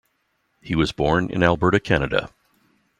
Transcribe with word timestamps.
He 0.63 0.73
was 0.73 0.91
born 0.91 1.29
in 1.29 1.43
Alberta, 1.43 1.79
Canada. 1.79 2.33